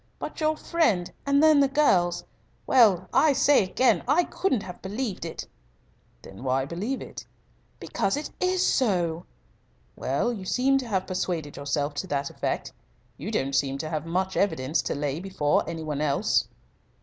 But 0.17 0.41
your 0.41 0.57
friend, 0.57 1.11
and 1.27 1.43
then 1.43 1.59
the 1.59 1.67
girls 1.67 2.23
well, 2.65 3.07
I 3.13 3.33
say 3.33 3.63
again, 3.63 4.03
I 4.07 4.23
couldn't 4.23 4.63
have 4.63 4.81
believed 4.81 5.25
it." 5.25 5.45
"Then 6.23 6.43
why 6.43 6.65
believe 6.65 7.03
it?" 7.03 7.27
"Because 7.79 8.17
it 8.17 8.31
is 8.39 8.65
so." 8.65 9.27
"Well, 9.95 10.33
you 10.33 10.43
seem 10.43 10.79
to 10.79 10.87
have 10.87 11.05
persuaded 11.05 11.55
yourself 11.55 11.93
to 11.93 12.07
that 12.07 12.31
effect. 12.31 12.73
You 13.19 13.29
don't 13.29 13.53
seem 13.53 13.77
to 13.77 13.89
have 13.91 14.07
much 14.07 14.35
evidence 14.35 14.81
to 14.81 14.95
lay 14.95 15.19
before 15.19 15.69
any 15.69 15.83
one 15.83 16.01
else." 16.01 16.47